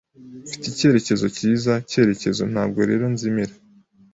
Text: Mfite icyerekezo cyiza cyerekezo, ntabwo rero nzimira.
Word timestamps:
Mfite 0.45 0.65
icyerekezo 0.69 1.25
cyiza 1.37 1.73
cyerekezo, 1.89 2.43
ntabwo 2.51 2.79
rero 2.89 3.05
nzimira. 3.13 3.53